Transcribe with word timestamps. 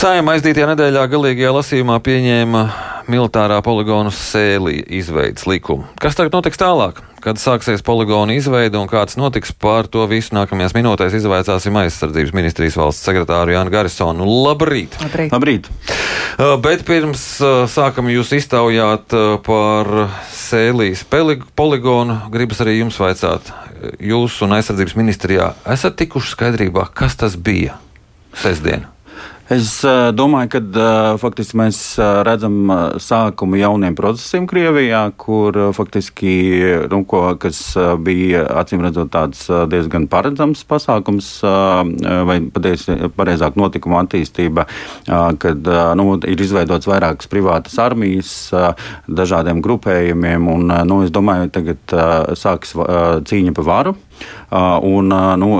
Sājuma 0.00 0.32
aizdītajā 0.32 0.64
nedēļā 0.70 1.00
galīgajā 1.12 1.50
lasījumā 1.52 1.98
pieņēma 2.00 2.60
militārā 3.12 3.58
poligonu 3.60 4.08
sēlī 4.16 4.78
izveidas 4.96 5.44
likumu. 5.44 5.84
Kas 6.00 6.14
tagad 6.16 6.32
notiks 6.32 6.56
tālāk? 6.56 7.02
Kad 7.20 7.36
sāksies 7.36 7.82
poligona 7.84 8.32
izveide 8.32 8.78
un 8.80 8.88
kāds 8.88 9.18
notiks 9.20 9.52
pār 9.52 9.90
to 9.92 10.06
visu 10.08 10.32
nākamajās 10.32 10.72
minūtēs, 10.72 11.18
izvaicāsim 11.18 11.76
aizsardzības 11.82 12.32
ministrijas 12.32 12.78
valsts 12.80 13.04
sekretāru 13.04 13.52
Jānu 13.52 13.74
Garisonu. 13.74 14.28
Labrīt! 14.46 14.96
Labrīt! 15.04 15.34
Labrīt. 15.36 15.68
Uh, 15.68 16.54
bet 16.64 16.86
pirms 16.88 17.24
sākam 17.68 18.08
jūs 18.08 18.32
iztaujāt 18.38 19.12
par 19.44 19.90
sēlīs 20.32 21.02
poligonu, 21.12 22.22
gribas 22.32 22.64
arī 22.64 22.78
jums 22.78 22.96
vaicāt. 23.02 23.52
Jūs 24.00 24.40
un 24.48 24.56
aizsardzības 24.56 24.96
ministrijā 24.96 25.50
esat 25.76 26.00
tikuši 26.00 26.32
skaidrībā, 26.38 26.86
kas 26.96 27.20
tas 27.20 27.36
bija 27.36 27.76
sestdien? 28.32 28.88
Es 29.50 29.80
uh, 29.82 30.12
domāju, 30.14 30.46
ka 30.52 30.58
uh, 30.62 31.16
faktiski 31.18 31.58
mēs 31.58 31.78
uh, 31.98 32.20
redzam 32.22 32.70
sākumu 33.02 33.58
jauniem 33.58 33.96
procesiem 33.98 34.44
Krievijā, 34.46 35.00
kur 35.18 35.56
faktiski 35.74 36.34
nu, 36.92 37.00
ko, 37.10 37.24
kas 37.42 37.58
bija 37.98 38.44
acīm 38.60 38.84
redzot 38.86 39.10
tāds 39.10 39.48
diezgan 39.72 40.06
paredzams 40.10 40.62
pasākums, 40.70 41.32
vai 41.42 42.36
pareizāk 42.54 43.58
notikuma 43.58 44.04
attīstība, 44.04 44.68
kad 45.42 45.70
nu, 45.98 46.06
ir 46.30 46.44
izveidots 46.46 46.86
vairākas 46.86 47.30
privātas 47.30 47.74
armijas 47.82 48.32
dažādiem 49.10 49.64
grupējumiem, 49.66 50.46
un 50.54 50.70
nu, 50.86 51.00
es 51.02 51.10
domāju, 51.14 51.50
tagad 51.58 51.98
sāks 52.38 52.76
cīņa 52.78 53.56
pa 53.58 53.66
varu. 53.66 53.98
Uh, 54.50 54.78
un, 54.82 55.12
uh, 55.14 55.36
nu, 55.38 55.50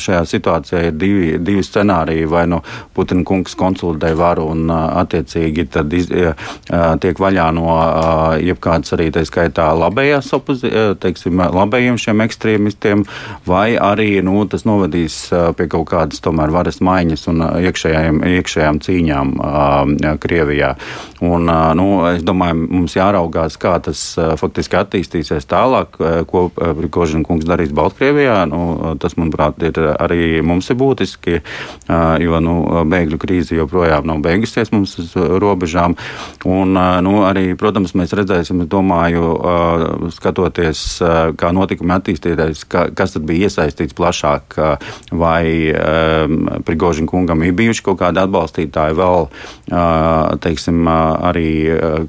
šajā 0.00 0.22
situācijā 0.24 0.86
ir 0.88 0.94
divi, 0.96 1.32
divi 1.44 1.62
scenāriji. 1.64 2.28
Vai 2.30 2.46
nu 2.48 2.60
Putina 2.96 3.24
kungs 3.26 3.56
konsultē 3.58 4.12
varu 4.16 4.46
un 4.54 4.70
attiecīgi 4.72 5.66
tad 5.74 5.92
iz, 5.96 6.08
tiek 7.02 7.20
vaļā 7.20 7.46
no 7.56 7.74
jebkādas 8.40 8.94
arī 8.96 9.10
tā 9.14 9.24
skaitā 9.28 9.70
labējās 9.76 10.30
teiksim, 11.00 11.42
labējiem 11.52 11.98
šiem 12.00 12.24
ekstrēmistiem, 12.24 13.04
vai 13.48 13.74
arī 13.80 14.22
nu, 14.24 14.38
tas 14.50 14.64
novedīs 14.68 15.18
pie 15.58 15.68
kaut 15.70 15.88
kādas 15.90 16.22
tomēr 16.24 16.52
varas 16.54 16.80
maiņas 16.84 17.26
un 17.32 17.44
iekšējām, 17.60 18.22
iekšējām 18.38 18.80
cīņām 18.86 19.34
Krievijā. 20.22 20.74
Un, 21.20 21.50
nu, 21.76 21.88
es 22.14 22.24
domāju, 22.26 22.66
mums 22.70 22.96
jāraugās, 22.96 23.58
kā 23.60 23.76
tas 23.84 24.04
faktiski 24.40 24.80
attīstīsies 24.80 25.48
tālāk, 25.50 25.98
ko 26.30 26.46
Prigožina 26.56 27.26
kungs 27.26 27.48
darīs 27.48 27.74
Baltkrievijā. 27.76 27.99
Nu, 28.00 28.94
tas, 29.00 29.14
manuprāt, 29.20 29.60
ir 29.66 29.76
arī 30.00 30.40
mums 30.46 30.70
ir 30.72 30.78
būtiski, 30.80 31.40
jo 32.24 32.40
nu, 32.40 32.54
bēgļu 32.88 33.18
krīze 33.20 33.58
joprojām 33.58 34.06
nav 34.08 34.22
beigusies 34.24 34.72
mums 34.72 34.96
uz 35.02 35.12
robežām. 35.14 35.96
Un, 36.48 36.72
nu, 37.04 37.14
arī, 37.28 37.52
protams, 37.60 37.92
mēs 37.98 38.14
redzēsim, 38.16 38.64
domāju, 38.70 39.26
skatoties, 40.16 40.84
kā 41.36 41.52
notikumi 41.52 41.94
attīstīties, 41.98 42.64
kas 42.70 43.16
tad 43.16 43.26
bija 43.28 43.50
iesaistīts 43.50 43.96
plašāk, 43.98 44.56
vai 45.12 45.44
Prigožina 46.64 47.10
kungam 47.10 47.44
ir 47.44 47.52
bijuši 47.58 47.84
kaut 47.84 48.00
kādi 48.00 48.22
atbalstītāji 48.22 48.96
vēl, 48.96 49.28
teiksim, 50.40 50.88
arī 50.88 51.50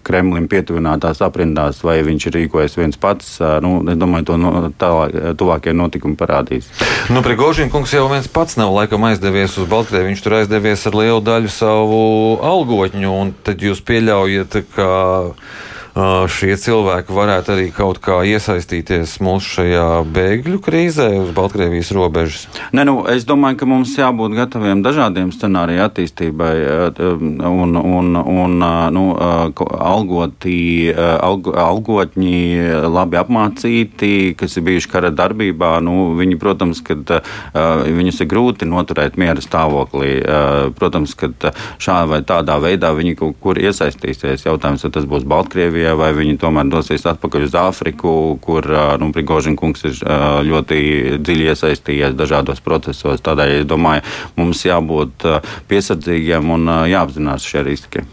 Kremlim 0.08 0.48
pietuvinātās 0.52 1.22
aprindās, 1.26 1.84
vai 1.84 2.00
viņš 2.06 2.28
ir 2.30 2.38
rīkojies 2.40 2.78
viens 2.80 3.00
pats. 3.02 3.36
Nu, 3.64 3.78
es 3.92 4.00
domāju, 4.00 4.32
to 4.32 4.40
no, 4.40 4.54
tālāk, 4.80 5.18
tuvākie 5.40 5.76
notikumi 5.82 6.18
parādīs. 6.20 6.70
Nu, 7.12 7.24
Prigožina 7.26 7.74
kungs 7.74 7.94
jau 7.96 8.06
viens 8.12 8.30
pats 8.32 8.58
nav 8.62 8.74
laikam 8.76 9.10
aizdevies 9.10 9.58
uz 9.60 9.68
Baltkrievu. 9.72 10.12
Viņš 10.12 10.24
tur 10.24 10.38
aizdevies 10.40 10.88
ar 10.88 10.98
lielu 11.02 11.22
daļu 11.26 11.52
savu 11.52 12.02
algotņu, 12.46 13.12
un 13.12 13.36
tad 13.46 13.64
jūs 13.66 13.84
pieļaujat, 13.86 14.62
ka 14.76 14.90
šie 16.32 16.56
cilvēki 16.56 17.12
varētu 17.12 17.52
arī 17.52 17.66
kaut 17.76 18.00
kā 18.04 18.22
iesaistīties 18.24 19.18
mūsu 19.24 19.58
šajā 19.58 19.88
bēgļu 20.16 20.62
krīzē 20.64 21.08
uz 21.20 21.34
Baltkrievijas 21.36 21.92
robežas? 21.96 22.46
Ne, 22.72 22.86
nu, 22.88 23.02
es 23.12 23.26
domāju, 23.28 23.60
ka 23.60 23.68
mums 23.68 23.92
jābūt 24.00 24.38
gataviem 24.38 24.84
dažādiem 24.86 25.34
scenāriju 25.36 25.84
attīstībai 25.84 26.54
un, 27.12 27.76
un, 27.76 28.16
un 28.16 28.56
nu, 28.96 29.04
algotī, 29.92 30.94
alg, 30.96 31.52
algotņi 31.60 32.40
labi 32.88 33.20
apmācīti, 33.20 34.14
kas 34.40 34.56
ir 34.56 34.68
bijuši 34.70 34.92
kara 34.96 35.12
darbībā. 35.12 35.74
Nu, 35.84 36.14
viņi, 36.16 36.40
protams, 36.40 36.80
kad 36.88 37.18
viņus 37.52 38.24
ir 38.24 38.32
grūti 38.32 38.70
noturēt 38.70 39.20
miera 39.20 39.44
stāvoklī. 39.44 40.14
Protams, 40.80 41.18
ka 41.20 41.52
šādā 41.82 42.08
vai 42.16 42.24
tādā 42.28 42.56
veidā 42.64 42.96
viņi 42.96 43.18
kaut 43.20 43.38
kur 43.44 43.60
iesaistīsies. 43.60 44.48
Jautājums, 44.48 44.88
vai 44.88 44.96
tas 44.96 45.06
būs 45.10 45.28
Baltkrievija 45.28 45.81
Krievijā, 45.82 45.98
vai 45.98 46.12
viņi 46.14 46.38
tomēr 46.38 46.68
dosies 46.70 47.08
atpakaļ 47.10 47.48
uz 47.48 47.56
Āfriku, 47.58 48.38
kur 48.42 48.66
nu, 49.02 49.10
Prigožina 49.16 49.58
kungs 49.58 49.82
ir 49.90 49.98
ļoti 50.46 51.18
dziļi 51.18 51.48
iesaistījies 51.50 52.14
dažādos 52.14 52.62
procesos. 52.62 53.24
Tādēļ, 53.26 53.62
es 53.64 53.66
domāju, 53.66 54.04
mums 54.38 54.62
jābūt 54.62 55.26
piesardzīgiem 55.72 56.54
un 56.54 56.70
jāapzinās 56.92 57.48
šie 57.50 57.66
riski. 57.66 58.06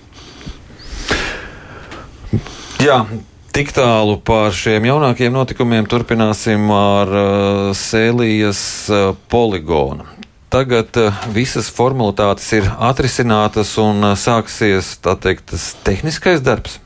Jā, 2.80 3.02
Tik 3.52 3.72
tālu 3.74 4.20
par 4.22 4.52
šiem 4.54 4.84
jaunākiem 4.86 5.32
notikumiem 5.34 5.88
turpināsim 5.90 6.68
ar 6.70 7.10
uh, 7.10 7.70
Sēlijas 7.74 8.60
uh, 8.92 9.16
poligonu. 9.32 10.06
Tagad 10.52 10.94
uh, 11.00 11.24
visas 11.34 11.72
formalitātes 11.74 12.52
ir 12.54 12.68
atrisinātas 12.78 13.72
un 13.82 14.12
sāksies 14.14 14.92
teikt, 15.02 15.48
tas 15.50 15.72
tehniskais 15.82 16.44
darbs. 16.44 16.78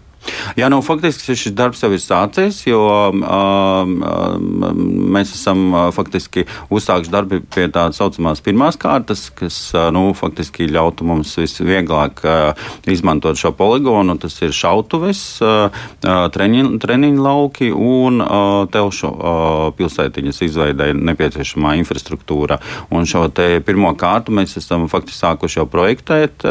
Jā, 0.56 0.68
nu, 0.70 0.78
faktiski 0.84 1.34
šis 1.38 1.54
darbs 1.56 1.82
jau 1.82 1.90
ir 1.94 2.02
sācies, 2.02 2.60
jo 2.66 2.80
um, 3.10 3.22
um, 3.24 4.82
mēs 5.14 5.32
esam 5.36 5.64
uh, 5.72 5.86
faktiski 5.94 6.44
uzsākuši 6.72 7.12
darbu 7.12 7.40
pie 7.52 7.66
tādas 7.72 7.98
saucamās 8.00 8.42
pirmās 8.44 8.78
kārtas, 8.80 9.26
kas 9.34 9.56
uh, 9.74 9.88
nu, 9.94 10.04
faktiski 10.16 10.68
ļautu 10.70 11.06
mums 11.08 11.34
visvieglāk 11.40 12.22
uh, 12.26 12.68
izmantot 12.90 13.40
šo 13.40 13.52
poligonu. 13.56 14.16
Tas 14.22 14.38
ir 14.44 14.54
šautuves, 14.56 15.22
uh, 15.44 15.72
uh 16.06 16.22
treniņu, 16.32 16.76
treniņu 16.82 17.24
lauki 17.24 17.72
un 17.72 18.22
uh, 18.22 18.62
telšu 18.72 19.10
uh, 19.10 19.64
pilsētiņas 19.78 20.42
izveidē 20.46 20.92
nepieciešamā 20.98 21.74
infrastruktūra. 21.80 22.60
Un 22.94 23.08
šo 23.08 23.26
pirmo 23.66 23.92
kārtu 23.98 24.34
mēs 24.34 24.56
esam 24.60 24.86
faktiski 24.92 25.22
sākuši 25.22 25.60
jau 25.60 25.66
projektēt, 25.70 26.46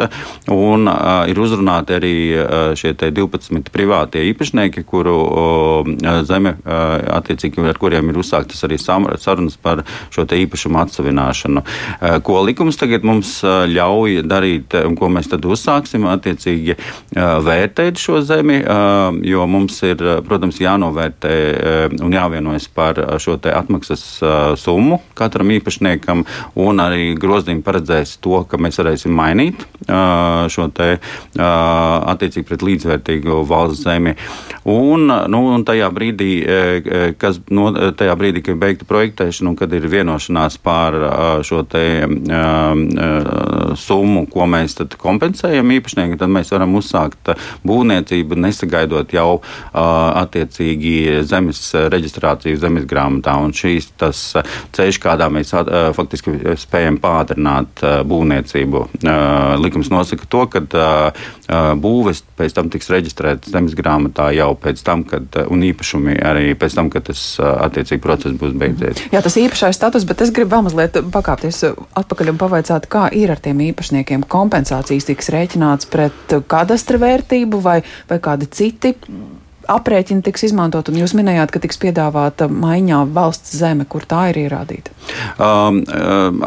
un 0.51 0.89
uh, 0.89 1.23
ir 1.29 1.39
uzrunāti 1.39 1.97
arī 1.97 2.15
uh, 2.35 2.75
šie 2.77 2.95
12 2.97 3.51
desmit 3.51 3.60
privātie 3.69 4.23
īpašnieki, 4.31 4.83
kuru 4.87 5.17
zeme, 6.25 6.55
attiecīgi 6.65 7.61
ar 7.69 7.79
kuriem 7.81 8.09
ir 8.09 8.19
uzsāktas 8.21 8.63
arī 8.65 8.79
sarunas 8.81 9.57
par 9.61 9.83
šo 10.09 10.25
īpašumu 10.25 10.79
atsavināšanu. 10.81 11.63
Ko 12.25 12.41
likums 12.47 12.79
tagad 12.79 13.05
mums 13.07 13.37
ļauj 13.45 14.23
darīt, 14.25 14.73
un 14.87 14.95
ko 14.97 15.11
mēs 15.13 15.29
tad 15.31 15.45
uzsāksim, 15.45 16.07
attiecīgi 16.09 16.77
vērtēt 17.13 18.01
šo 18.01 18.21
zemi, 18.25 18.61
jo 19.27 19.45
mums 19.51 19.81
ir, 19.85 20.01
protams, 20.25 20.61
jānovērtē 20.63 21.35
un 22.01 22.15
jāvienojas 22.15 22.69
par 22.73 22.99
šo 23.21 23.37
atmaksas 23.51 24.03
summu 24.61 25.01
katram 25.17 25.51
īpašniekam, 25.53 26.23
un 26.61 26.81
arī 26.83 27.11
grozījumi 27.19 27.63
paredzēs 27.65 28.17
to, 28.23 28.43
ka 28.47 28.59
mēs 28.61 28.79
varēsim 28.81 29.13
mainīt 29.15 29.65
šo 30.51 30.67
te 30.75 30.93
attiecīgi 31.41 32.47
pret 32.47 32.65
līdzvērtīgu 32.65 33.41
valsts 33.51 33.83
zemi. 33.85 34.15
Un, 34.61 35.07
nu, 35.09 35.39
un 35.55 35.63
tajā 35.65 35.87
brīdī, 35.93 36.29
e, 36.45 36.57
e, 36.81 37.05
kas, 37.17 37.39
no, 37.49 37.71
tajā 37.97 38.13
brīdī, 38.19 38.43
kad 38.45 38.53
ir 38.53 38.59
beigta 38.61 38.85
projektēšana 38.85 39.49
un 39.49 39.57
kad 39.57 39.71
ir 39.73 39.87
vienošanās 39.89 40.59
par 40.61 40.97
šo 41.45 41.63
te 41.65 41.83
uh, 42.05 43.73
summu, 43.79 44.25
ko 44.29 44.45
mēs 44.49 44.77
kompensējam 45.01 45.73
īpašniekiem, 45.77 46.19
tad 46.21 46.29
mēs 46.33 46.51
varam 46.53 46.75
uzsākt 46.77 47.31
būvniecību, 47.67 48.37
nesagaidot 48.45 49.15
jau 49.15 49.39
uh, 49.39 49.81
attiecīgi 50.21 51.23
zemes 51.25 51.63
reģistrāciju 51.93 52.61
zemes 52.61 52.85
grāmatā. 52.89 53.33
Un 53.41 53.55
šīs 53.57 53.91
tas 53.97 54.21
ceļš, 54.77 55.01
kādā 55.01 55.31
mēs 55.33 55.55
uh, 55.57 55.89
faktiski 55.97 56.37
spējam 56.61 57.01
pātrināt 57.01 57.81
būvniecību. 58.05 58.85
Likums 59.61 59.89
nosaka 59.89 60.29
to, 60.29 60.45
ka 60.53 60.61
būves 61.81 62.21
pēc 62.37 62.53
tam 62.55 62.69
tiks 62.71 62.89
reģistrētas 62.93 63.40
reģistrēt 63.41 63.51
zemes 63.51 63.75
grāmatā 63.75 64.31
jau 64.35 64.55
pēc 64.55 64.83
tam, 64.83 65.03
kad, 65.03 65.23
eh, 65.35 65.45
un 65.49 65.61
īpašumi 65.61 66.21
arī 66.21 66.55
pēc 66.55 66.75
tam, 66.75 66.89
kad 66.89 67.03
tas 67.03 67.39
eh, 67.39 67.43
attiecīgi 67.43 68.01
process 68.01 68.37
būs 68.37 68.53
beidzies. 68.53 69.11
Jā, 69.11 69.21
tas 69.21 69.35
īpašais 69.35 69.75
status, 69.75 70.05
bet 70.05 70.21
es 70.21 70.31
gribu 70.31 70.55
vēl 70.55 70.63
mazliet 70.63 70.93
pakāpties 71.11 71.63
atpakaļ 71.95 72.29
un 72.31 72.37
pavaicāt, 72.37 72.87
kā 72.87 73.11
ir 73.13 73.31
ar 73.31 73.39
tiem 73.39 73.59
īpašniekiem. 73.71 74.25
Kompensācijas 74.27 75.05
tiks 75.05 75.29
rēķināts 75.29 75.89
pret 75.89 76.41
kadastra 76.47 76.97
vērtību 76.97 77.61
vai, 77.61 77.81
vai 78.09 78.19
kādi 78.19 78.49
citi 78.49 78.95
aprēķini 79.71 80.23
tiks 80.25 80.47
izmantot, 80.49 80.89
un 80.91 80.99
jūs 80.99 81.13
minējāt, 81.17 81.53
ka 81.53 81.61
tiks 81.63 81.79
piedāvāta 81.81 82.47
maiņā 82.51 83.01
valsts 83.15 83.55
zeme, 83.57 83.87
kur 83.89 84.05
tā 84.09 84.27
ir 84.31 84.43
ierādīta? 84.45 84.93
Um, 85.41 85.81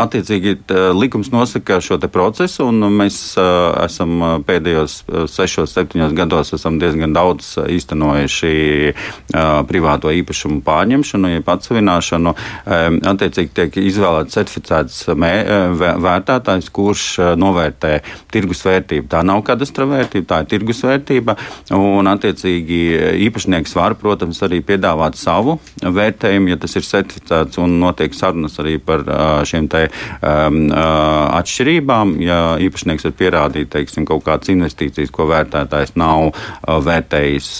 attiecīgi, 0.00 0.56
likums 0.94 1.30
nosaka 1.34 1.80
šo 1.84 1.98
procesu, 2.12 2.68
un 2.68 2.84
mēs 2.98 3.16
uh, 3.40 3.72
esam 3.84 4.42
pēdējos 4.46 4.96
sešos, 5.30 5.72
septiņos 5.74 6.14
gados 6.16 6.54
diezgan 6.80 7.14
daudz 7.16 7.54
īstenojuši 7.70 8.54
uh, 8.92 9.62
privāto 9.68 10.12
īpašumu 10.14 10.60
pārņemšanu, 10.66 11.32
jeb 11.36 11.50
atsevināšanu. 11.54 12.34
Um, 12.34 13.00
attiecīgi, 13.14 13.52
tiek 13.56 13.78
izvēlēts 13.84 14.36
certificēts 14.36 15.00
vērtētājs, 15.14 16.70
kurš 16.74 17.06
novērtē 17.40 17.94
tirgus 18.32 18.64
vērtību. 18.66 19.08
Tā 19.12 19.22
nav 19.26 19.42
kadastra 19.46 19.86
vērtība, 19.88 20.28
tā 20.30 20.42
ir 20.42 20.50
tirgus 20.54 20.82
vērtība, 20.86 21.36
un 21.76 22.10
attiecīgi 22.10 22.80
īpašnieks 23.26 23.74
var, 23.76 23.96
protams, 24.00 24.40
arī 24.46 24.60
piedāvāt 24.66 25.18
savu 25.18 25.58
vērtējumu, 25.82 26.52
ja 26.52 26.58
tas 26.60 26.76
ir 26.78 26.86
certificēts 26.86 27.60
un 27.62 27.78
notiek 27.82 28.14
sarunas 28.16 28.58
arī 28.62 28.76
par 28.82 29.04
šiem 29.48 29.68
te 29.72 29.86
um, 29.88 30.60
atšķirībām. 30.74 32.16
Ja 32.24 32.40
īpašnieks 32.62 33.08
var 33.08 33.16
pierādīt, 33.18 33.70
teiksim, 33.74 34.06
kaut 34.08 34.24
kādas 34.26 34.52
investīcijas, 34.52 35.12
ko 35.14 35.28
vērtētājs 35.30 35.94
nav 36.00 36.32
vērtējis 36.64 37.50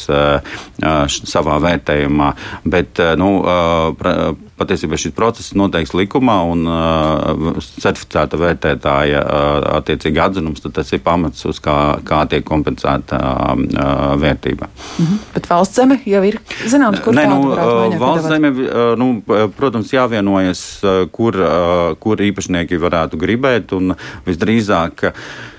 savā 1.34 1.60
vērtējumā, 1.64 2.32
bet, 2.76 3.02
nu, 3.20 3.30
uh, 3.44 4.34
patiesībā 4.58 4.98
šis 5.00 5.14
process 5.16 5.54
noteikts 5.58 5.94
likumā 5.96 6.36
un 6.46 6.68
uh, 6.70 7.58
certificēta 7.80 8.38
vērtētāja 8.38 9.22
uh, 9.22 9.68
attiecīgi 9.80 10.22
atzinums, 10.22 10.62
tad 10.64 10.76
tas 10.78 10.92
ir 10.94 11.02
pamats, 11.04 11.44
uz 11.50 11.60
kā, 11.64 11.76
kā 12.06 12.22
tiek 12.30 12.46
kompensēta 12.46 13.18
uh, 13.18 14.14
vērtība. 14.20 14.68
-hmm. 14.70 15.18
Bet 15.44 15.52
valsts 15.52 15.76
zeme 15.76 15.98
jau 16.08 16.22
ir 16.24 16.38
zināms, 16.72 17.02
kur 17.04 17.12
Nē, 17.12 17.26
nu, 17.28 17.50
valsts 18.00 18.30
zeme, 18.32 18.48
nu, 18.96 19.08
protams, 19.58 19.90
jāvienojas, 19.92 20.62
kur, 21.12 21.36
kur 22.00 22.22
īpašnieki 22.24 22.80
varētu 22.80 23.20
gribēt 23.20 23.74
un 23.76 23.92
visdrīzāk. 24.24 25.04
Um, 25.10 25.52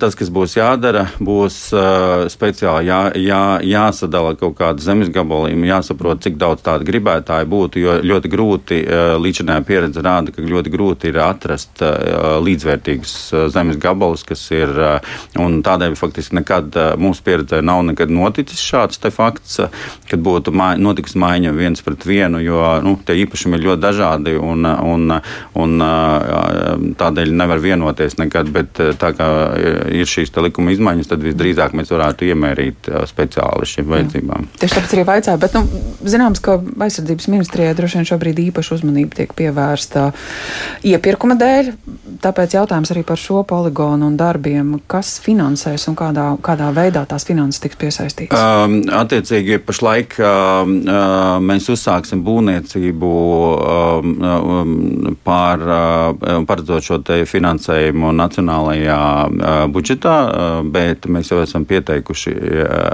tas, 0.00 0.14
kas 0.16 0.30
būs 0.32 0.56
jādara, 0.56 1.06
būs 1.20 1.56
uh, 1.76 2.26
speciāli 2.32 2.88
jā, 2.88 3.00
jā, 3.20 3.42
jāsadala 3.66 4.34
kaut 4.38 4.56
kāda 4.58 4.80
zemes 4.80 5.10
gabalījuma, 5.12 5.68
jāsaprot, 5.68 6.22
cik 6.24 6.38
daudz 6.40 6.64
tādu 6.64 6.86
gribētāju 6.88 7.48
būtu, 7.50 7.82
jo 7.82 7.96
ļoti 8.06 8.30
grūti, 8.32 8.80
uh, 8.84 9.16
līdzinājā 9.20 9.64
pieredze 9.68 10.04
rāda, 10.04 10.32
ka 10.32 10.44
ļoti 10.44 10.72
grūti 10.72 11.10
ir 11.10 11.20
atrast 11.24 11.84
uh, 11.84 12.38
līdzvērtīgus 12.40 13.16
zemes 13.52 13.78
gabalus, 13.80 14.24
kas 14.26 14.42
ir, 14.54 14.72
tādēļ 15.36 15.96
faktiski 15.98 16.38
nekad 16.40 16.76
mūsu 17.00 17.24
pieredzē 17.26 17.60
nav 17.64 17.82
noticis 17.84 18.60
šāds 18.62 19.00
fakts, 19.14 19.58
kad 20.08 20.22
būtu 20.22 20.52
mai, 20.54 20.74
notiks 20.80 21.16
maiņa 21.18 21.52
viens 21.56 21.82
pret 21.84 22.04
vienu, 22.06 22.40
jo, 22.42 22.60
nu, 22.84 22.96
tie 23.06 23.18
īpašumi 23.24 23.58
ir 23.58 23.66
ļoti 23.68 23.82
dažādi 23.82 24.36
un, 24.38 24.64
un, 24.64 25.16
un 25.60 26.94
tādēļ 27.00 27.32
nevar 27.36 27.62
vienoties 27.62 28.18
nekad, 28.20 28.52
bet 28.54 28.80
tā 29.00 29.09
tā 29.10 29.16
kā 29.18 29.28
ir 29.92 30.08
šīs 30.08 30.32
likuma 30.40 30.74
izmaiņas, 30.74 31.10
tad 31.10 31.24
visdrīzāk 31.26 31.74
mēs 31.76 31.92
varētu 31.92 32.28
iemērīt 32.30 32.90
speciāli 33.10 33.68
šīm 33.68 33.90
vajadzībām. 33.90 34.48
Tieši 34.60 34.78
tāpēc 34.78 34.94
arī 34.96 35.06
vaicāju, 35.08 35.40
bet 35.42 35.56
nu, 35.58 35.64
zināms, 36.06 36.42
ka 36.44 36.58
aizsardzības 36.86 37.28
ministrijai 37.32 37.74
droši 37.78 38.00
vien 38.00 38.08
šobrīd 38.10 38.42
īpaša 38.46 38.78
uzmanība 38.78 39.20
tiek 39.20 39.34
pievērsta 39.36 40.10
iepirkuma 40.86 41.36
dēļ. 41.40 41.72
Tāpēc 42.20 42.56
jautājums 42.58 42.90
arī 42.92 43.04
par 43.06 43.20
šo 43.20 43.42
poligonu 43.48 44.10
un 44.10 44.16
darbiem, 44.20 44.74
kas 44.90 45.14
finansēs 45.24 45.86
un 45.90 45.96
kādā, 45.98 46.26
kādā 46.44 46.68
veidā 46.76 47.06
tās 47.08 47.24
finanses 47.28 47.62
tiks 47.64 47.78
piesaistītas. 47.80 48.36
Um, 48.36 48.80
attiecīgi, 49.00 49.60
pašlaik 49.64 50.18
um, 50.20 50.76
mēs 51.46 51.70
uzsāksim 51.72 52.24
būvniecību 52.26 53.12
um, 53.14 54.14
um, 54.30 54.74
pār, 55.24 55.64
uh, 55.64 56.42
paredzot 56.48 56.86
šo 56.86 57.00
finansējumu 57.30 58.12
nacionālajā 58.90 59.68
budžetā, 59.70 60.62
bet 60.70 61.06
mēs 61.06 61.30
jau 61.30 61.40
esam 61.42 61.64
pieteikuši 61.64 62.34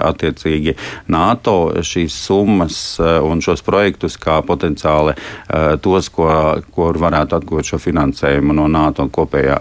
attiecīgi 0.06 0.76
NATO 1.08 1.82
šīs 1.82 2.14
summas 2.26 2.98
un 3.00 3.40
šos 3.40 3.62
projektus 3.62 4.16
kā 4.16 4.42
potenciāli 4.42 5.14
tos, 5.82 6.08
ko, 6.08 6.28
ko 6.70 6.92
varētu 6.92 7.36
atgūt 7.36 7.72
šo 7.72 7.78
finansējumu 7.78 8.52
no 8.56 8.68
NATO 8.68 9.08
kopējā, 9.08 9.58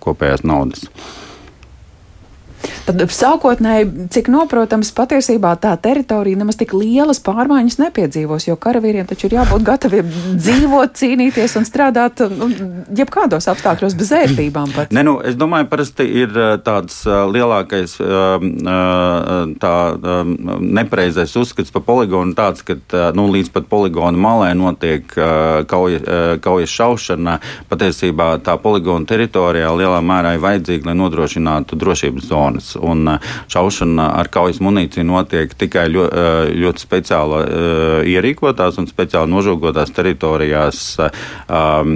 kopējās 0.00 0.44
naudas. 0.44 0.86
Tad 2.86 3.02
sākotnēji, 3.14 4.08
cik 4.12 4.30
noprotams, 4.32 4.90
patiesībā 4.96 5.52
tā 5.62 5.74
teritorija 5.80 6.38
nemaz 6.40 6.58
tik 6.60 6.72
lielas 6.74 7.20
pārmaiņas 7.24 7.78
nepiedzīvos, 7.80 8.48
jo 8.48 8.56
karavīriem 8.60 9.06
taču 9.08 9.28
ir 9.28 9.36
jābūt 9.38 9.66
gataviem 9.66 10.08
dzīvot, 10.34 10.94
cīnīties 10.98 11.56
un 11.60 11.68
strādāt 11.68 12.22
nu, 12.34 12.48
jebkādos 12.96 13.48
apstākļos 13.52 13.96
bez 13.98 14.12
ērtībām. 14.20 14.72
Pat. 14.74 14.94
Ne, 14.96 15.04
nu, 15.06 15.18
es 15.24 15.38
domāju, 15.38 15.68
parasti 15.70 16.06
ir 16.22 16.34
tāds 16.66 17.02
lielākais 17.06 17.96
tā 19.60 19.74
nepareizais 20.60 21.36
uzskats 21.40 21.72
par 21.74 21.84
poligonu 21.86 22.34
tāds, 22.38 22.64
ka 22.66 22.76
nu, 23.16 23.28
līdz 23.32 23.52
pat 23.54 23.68
poligonu 23.70 24.20
malē 24.20 24.52
notiek 24.58 25.06
kauja, 25.70 26.00
kaujas 26.42 26.74
šaušana. 26.74 27.38
Patiesībā 27.70 28.32
tā 28.44 28.56
poligona 28.60 29.06
teritorijā 29.08 29.70
lielā 29.76 30.00
mērā 30.04 30.34
ir 30.36 30.44
vajadzīga, 30.44 30.90
lai 30.90 30.96
nodrošinātu 30.98 31.78
drošības 31.80 32.30
zonas 32.50 32.76
un 32.80 33.08
uh, 33.08 33.18
šaušana 33.48 34.10
ar 34.18 34.28
kaujas 34.28 34.60
munīciju 34.60 35.04
notiek 35.06 35.52
tikai 35.54 35.88
ļo, 35.90 36.06
uh, 36.06 36.50
ļoti 36.50 36.82
speciāli 36.82 37.40
uh, 37.40 38.08
ierīkotās 38.08 38.78
un 38.78 38.88
speciāli 38.88 39.30
nožogotās 39.30 39.90
teritorijās, 39.94 40.98
um, 41.00 41.92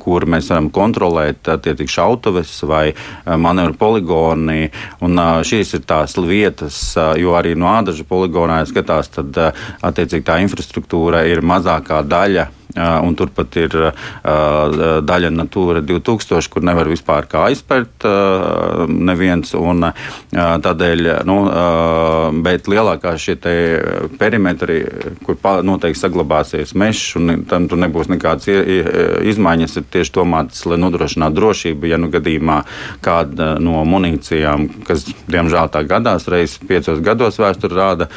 kur 0.00 0.26
mēs 0.26 0.50
varam 0.50 0.70
kontrolēt 0.70 1.48
attiecīgi 1.48 1.90
šautuves 1.90 2.52
vai 2.68 2.92
manevru 3.26 3.74
poligoni. 3.78 4.70
Un 5.04 5.18
šīs 5.46 5.74
ir 5.78 5.84
tās 5.88 6.16
vietas, 6.20 6.78
jo 7.18 7.34
arī 7.38 7.54
no 7.58 7.70
ādaža 7.72 8.04
poligonā 8.08 8.60
skatās, 8.68 9.10
tad 9.14 9.36
attiecīgi 9.82 10.26
tā 10.26 10.40
infrastruktūra 10.44 11.24
ir 11.30 11.42
mazākā 11.46 12.02
daļa 12.06 12.48
un 12.76 13.16
turpat 13.18 13.56
ir 13.60 13.74
daļa 14.22 15.30
Natūra 15.34 15.82
2000, 15.84 16.50
kur 16.52 16.64
nevar 16.66 16.90
vispār 16.90 17.26
kā 17.30 17.46
aizpērt 17.50 18.06
neviens. 18.90 19.54
Un, 19.58 19.90
tādēļ, 20.30 21.06
nu, 21.28 21.36
bet 22.44 22.68
lielākā 22.70 23.14
šie 23.20 23.36
perimetri, 24.20 24.80
kur 25.26 25.38
noteikti 25.66 26.00
saglabāsies 26.00 26.74
mežs, 26.78 27.16
un 27.18 27.44
tam 27.50 27.66
tur 27.70 27.80
nebūs 27.82 28.10
nekādas 28.12 28.48
izmaiņas, 29.30 29.76
ir 29.80 29.88
tieši 29.96 30.14
domātas, 30.20 30.62
lai 30.70 30.78
nodrošinātu 30.80 31.38
drošību. 31.40 31.90
Ja 31.90 31.98
nu 32.00 32.10
gadījumā 32.12 32.60
kāda 33.04 33.54
no 33.62 33.82
munīcijām, 33.88 34.68
kas 34.86 35.06
diemžēl 35.30 35.70
tā 35.74 35.82
gadās, 35.88 36.28
reizes 36.30 36.60
piecos 36.66 37.02
gados 37.04 37.40
vēsture 37.40 37.74
rāda, 37.76 38.10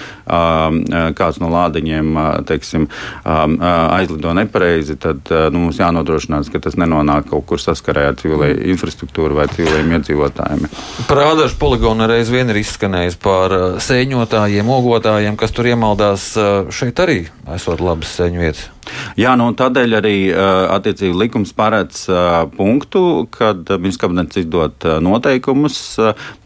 kāds 1.17 1.39
no 1.41 1.49
lādiņiem, 1.53 2.13
teiksim, 2.49 2.87
aizlido 3.23 4.33
nepareizi, 4.43 4.97
tad 5.01 5.31
nu, 5.53 5.65
mums 5.65 5.81
jānodrošinās, 5.81 6.51
ka 6.53 6.61
tas 6.63 6.77
nenonāk 6.79 7.29
kaut 7.31 7.47
kur 7.49 7.61
saskarē 7.61 8.09
ar 8.11 8.19
civilai 8.19 8.51
infrastruktūru 8.75 9.39
vai 9.39 9.47
civiliem 9.53 9.95
iedzīvotājiem. 9.97 10.69
Prādašu 11.09 11.59
poligonu 11.61 12.07
reiz 12.11 12.31
vien 12.33 12.51
ir 12.53 12.61
izskanējis 12.63 13.19
par 13.23 13.57
sēņotājiem, 13.83 14.75
ogotājiem, 14.77 15.39
kas 15.39 15.55
tur 15.55 15.71
iemaldās. 15.73 16.31
Šeit 16.73 17.03
arī 17.03 17.19
esot 17.57 17.83
labas 17.83 18.15
sēņu 18.19 18.47
vietas. 18.47 18.72
Jā, 19.19 19.35
nu, 19.37 19.51
tādēļ 19.53 19.97
arī 19.99 20.15
attiecīgi 20.33 21.13
likums 21.13 21.51
paredz 21.53 22.07
punktu, 22.55 23.27
kad 23.33 23.69
ministrs 23.77 24.01
kabinets 24.01 24.39
izdod 24.41 24.85
noteikumus 25.05 25.77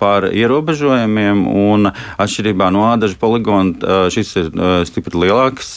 par 0.01 0.27
ierobežojumiem, 0.27 1.45
un 1.47 1.87
atšķirībā 1.93 2.67
no 2.75 2.83
ādažu 2.89 3.15
poligona 3.21 4.09
šis 4.11 4.33
ir 4.41 4.49
stipri 4.89 5.23
lielāks, 5.23 5.69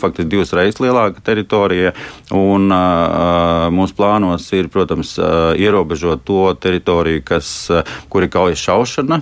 faktiski 0.00 0.26
divas 0.32 0.50
reizes 0.56 0.80
lielāka 0.82 1.22
teritorija, 1.30 1.94
un 2.34 2.66
mūsu 3.78 3.96
plānos 3.98 4.48
ir, 4.58 4.70
protams, 4.74 5.14
ierobežot 5.54 6.26
to 6.26 6.48
teritoriju, 6.58 7.22
kas, 7.30 7.52
kur 8.10 8.26
ir 8.26 8.32
kaujas 8.34 8.66
šaušana, 8.66 9.20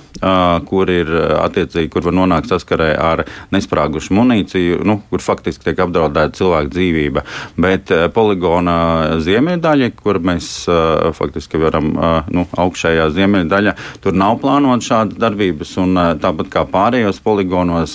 kur 0.71 0.89
ir 0.93 1.13
attiecīgi, 1.43 1.93
kur 1.93 2.09
var 2.09 2.17
nonākt 2.23 2.49
saskarē 2.55 2.95
ar 2.97 3.27
nesprāgušu 3.53 4.17
munīciju, 4.17 4.81
nu, 4.89 5.01
kur 5.13 5.25
faktiski 5.25 5.69
tiek 5.69 5.85
apdraudēta 5.85 6.38
cilvēka 6.39 6.73
dzīvība. 6.75 7.25
Bet 7.61 7.93
eh, 7.95 8.07
poligona 8.15 8.77
ziemeļdaļa, 9.25 9.91
kur 9.99 10.21
mēs 10.25 10.51
eh, 10.71 11.09
faktiski 11.17 11.61
varam, 11.63 11.91
eh, 11.97 12.31
nu, 12.35 12.47
augšējā 12.65 13.09
ziemeļdaļa, 13.17 13.75
tur 14.05 14.17
nav 14.19 14.39
plānot 14.43 14.85
šādas 14.85 15.19
darbības, 15.21 15.75
un 15.83 15.99
tāpat 16.23 16.51
kā 16.53 16.65
pārējos 16.69 17.21
poligonos, 17.25 17.95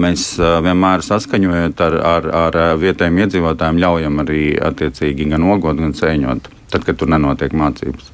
mēs 0.00 0.24
vienmēr 0.64 1.02
saskaņojot 1.04 1.82
ar, 1.86 1.96
ar, 2.08 2.28
ar 2.44 2.58
vietējiem 2.80 3.20
iedzīvotājiem, 3.24 3.80
ļaujam 3.84 4.22
arī 4.24 4.42
attiecīgi 4.70 5.28
gan 5.32 5.46
ogot, 5.54 5.78
gan 5.80 5.94
sēņot, 5.96 6.50
tad, 6.72 6.86
kad 6.86 6.98
tur 7.00 7.10
nenotiek 7.12 7.54
mācības. 7.56 8.10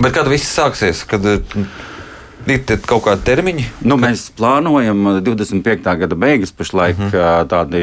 Bet 0.00 0.14
kad 0.16 0.28
viss 0.30 0.52
sāksies? 0.56 1.04
Kad 1.08 1.26
Ir 2.42 2.62
kaut 2.88 3.04
kādi 3.06 3.22
termiņi? 3.26 3.64
Nu, 3.86 3.94
mēs 4.00 4.24
plānojam 4.34 5.20
25. 5.22 5.84
gada 6.00 6.16
beigas 6.18 6.50
pašlaik 6.52 6.98
uh 6.98 7.12
-huh. 7.14 7.44
tādi 7.46 7.78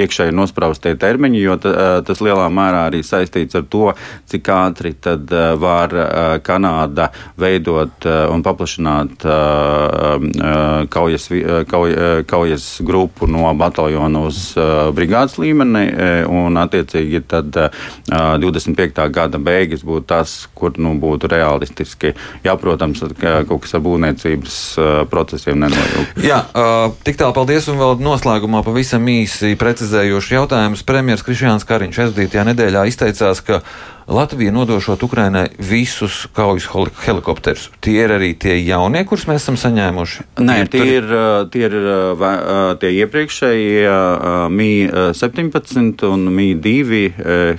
iekšēji 0.00 0.32
nospraustie 0.32 0.94
termiņi, 0.96 1.40
jo 1.40 1.56
tas 1.56 2.20
lielā 2.20 2.48
mērā 2.48 2.86
arī 2.88 3.02
saistīts 3.04 3.54
ar 3.54 3.64
to, 3.68 3.92
cik 4.26 4.48
ātri 4.48 4.94
tad 5.00 5.30
var 5.60 5.90
Kanāda 6.42 7.08
veidot 7.36 8.06
un 8.30 8.42
paplašināt 8.42 9.26
kaujas, 10.88 11.28
kauj, 11.68 11.96
kaujas 12.26 12.80
grupu 12.80 13.26
no 13.26 13.54
bataljona 13.54 14.20
uz 14.20 14.54
brigādes 14.94 15.38
līmeni, 15.38 15.92
un 16.28 16.56
attiecīgi 16.56 17.20
tad 17.28 17.56
25. 18.08 19.10
gada 19.10 19.38
beigas 19.38 19.84
būtu 19.84 20.06
tas, 20.06 20.48
kur 20.54 20.72
nu, 20.78 20.94
būtu 20.94 21.28
realistiski. 21.28 22.14
Jā, 22.44 22.56
protams, 22.56 23.04
kaut 23.20 23.60
kas 23.60 23.74
ar 23.74 23.89
būvniecības 23.90 24.56
procesiem 25.12 25.60
nenojaukt. 25.66 26.24
Jā, 26.24 26.40
tik 27.04 27.20
tālu 27.20 27.36
paldies, 27.36 27.68
un 27.68 27.78
vēl 27.82 27.98
noslēgumā 28.00 28.64
pavisam 28.66 29.04
īsi 29.10 29.52
precizējoši 29.60 30.36
jautājums. 30.38 30.86
Premjeras 30.86 31.26
Krišjāns 31.26 31.66
Kariņš 31.68 32.04
aizvadītajā 32.06 32.46
nedēļā 32.52 32.86
izteicās, 32.88 33.42
ka 33.44 33.60
Latvija 34.10 34.50
nodošot 34.52 35.02
Ukrainai 35.02 35.48
visus 35.58 36.26
kaujas 36.34 36.66
helikopterus. 37.04 37.68
Tie 37.80 38.00
ir 38.02 38.10
arī 38.10 38.32
tie 38.34 38.56
jaunie, 38.58 39.04
kurus 39.06 39.28
mēs 39.30 39.44
esam 39.44 39.54
saņēmuši. 39.60 40.24
Nē, 40.42 40.56
tie 40.72 40.82
ir, 40.96 41.06
tie 41.54 41.62
ir 41.68 41.76
tie 42.82 42.90
iepriekšējie 43.04 43.92
Mi-17 44.50 46.02
un 46.08 46.26
Mi-2 46.34 47.02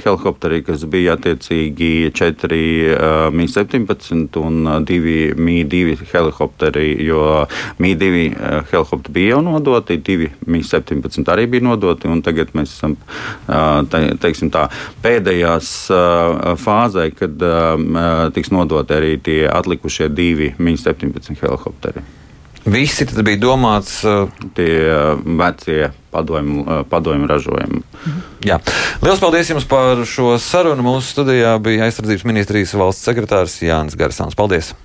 helikopteri, 0.04 0.60
kas 0.68 0.84
bija 0.92 1.16
attiecīgi 1.16 2.12
4 2.20 3.32
Mi-17 3.32 4.42
un 4.44 4.84
2 4.92 5.16
Mi-2 5.40 5.96
helikopteri, 6.12 6.90
jo 7.08 7.46
Mi-2 7.80 8.28
helikopteri 8.74 9.16
bija 9.22 9.38
jau 9.38 9.42
nodoti, 9.48 10.02
2 10.04 10.30
Mi-17 10.52 11.32
arī 11.32 11.48
bija 11.56 11.70
nodoti, 11.70 12.12
un 12.12 12.20
tagad 12.28 12.52
mēs 12.60 12.76
esam, 12.76 13.00
te, 13.48 14.04
teiksim 14.20 14.52
tā, 14.52 14.68
pēdējās 15.00 15.72
fāzē, 16.62 17.10
kad 17.16 17.44
tiks 18.36 18.52
nodoti 18.54 18.98
arī 18.98 19.14
tie 19.24 19.44
atlikušie 19.52 20.10
divi 20.14 20.52
Mi-17 20.58 21.38
helikopteri. 21.42 22.04
Visi 22.62 23.08
tad 23.10 23.24
bija 23.26 23.40
domāts 23.42 24.04
tie 24.54 24.76
vecie 25.26 25.90
padomju, 26.14 26.84
padomju 26.92 27.30
ražojumi. 27.32 27.82
Jā. 28.46 28.60
Lielas 29.02 29.22
paldies 29.24 29.50
jums 29.50 29.66
par 29.70 30.04
šo 30.06 30.36
sarunu. 30.42 30.86
Mūsu 30.86 31.16
studijā 31.16 31.56
bija 31.64 31.88
aizsardzības 31.88 32.28
ministrijas 32.30 32.76
valsts 32.78 33.08
sekretārs 33.10 33.58
Jānis 33.66 33.98
Garsāns. 33.98 34.38
Paldies! 34.38 34.76